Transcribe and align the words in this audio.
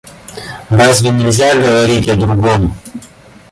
Разве 0.71 1.11
нельзя 1.11 1.53
говорить 1.53 2.09
о 2.09 2.15
другом. 2.15 2.73